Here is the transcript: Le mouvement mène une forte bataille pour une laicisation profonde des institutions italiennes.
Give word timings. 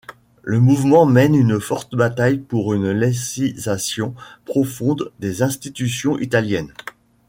Le 0.41 0.59
mouvement 0.59 1.05
mène 1.05 1.35
une 1.35 1.59
forte 1.59 1.93
bataille 1.93 2.39
pour 2.39 2.73
une 2.73 2.89
laicisation 2.89 4.15
profonde 4.45 5.11
des 5.19 5.43
institutions 5.43 6.17
italiennes. 6.17 6.73